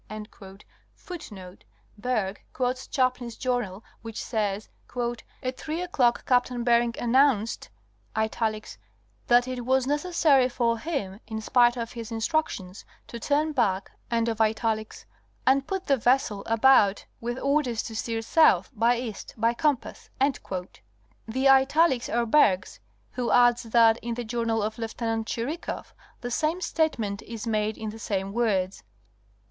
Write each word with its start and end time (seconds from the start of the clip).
Miller 0.09 0.17
and 0.17 0.29
other 0.33 0.47
authori 0.47 0.57
* 0.57 1.07
Bergh 1.31 1.59
(p. 1.59 2.41
54) 2.41 2.43
quotes 2.53 2.87
Chaplin's 2.87 3.35
journal, 3.35 3.83
which 4.01 4.19
says:'' 4.19 4.67
At 5.43 5.57
three 5.57 5.79
o'clock 5.83 6.25
Captain 6.25 6.63
Bering 6.63 6.95
announced: 6.99 7.69
that 8.15 9.47
it 9.47 9.63
was 9.63 9.85
necessary 9.85 10.49
for 10.49 10.79
him, 10.79 11.19
in 11.27 11.39
spite 11.39 11.77
of 11.77 11.91
his 11.91 12.11
instructions, 12.11 12.83
to 13.05 13.19
turn 13.19 13.51
back, 13.51 13.91
and 14.09 14.25
put 14.35 15.85
the 15.85 15.97
vessel 15.97 16.41
about 16.47 17.05
with 17.19 17.37
orders 17.37 17.83
to 17.83 17.95
steer 17.95 18.23
S. 18.25 18.69
by 18.73 18.97
E. 18.97 19.15
by 19.37 19.53
compass." 19.53 20.09
The 21.27 21.47
italics 21.47 22.09
are 22.09 22.25
Bergh's, 22.25 22.79
who 23.11 23.29
adds 23.29 23.61
that, 23.61 23.97
in 23.99 24.15
the 24.15 24.23
journal 24.23 24.63
of 24.63 24.79
Lieut. 24.79 24.97
Chirikoff, 25.27 25.93
the 26.21 26.31
same 26.31 26.59
statement 26.59 27.21
is 27.21 27.45
made 27.45 27.77
in 27.77 27.91
the 27.91 27.99
same 27.99 28.33
words. 28.33 28.81